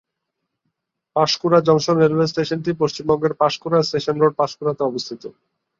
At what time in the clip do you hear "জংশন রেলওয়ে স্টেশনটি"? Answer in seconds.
1.67-2.71